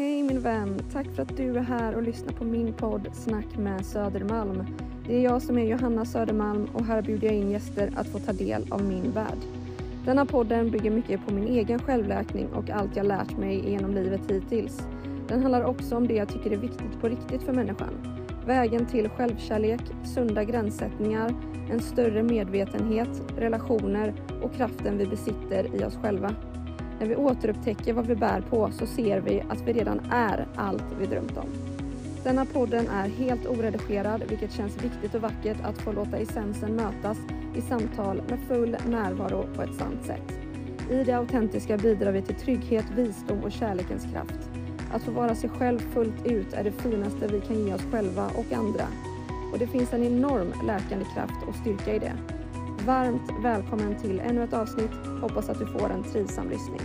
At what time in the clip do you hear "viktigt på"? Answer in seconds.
16.56-17.08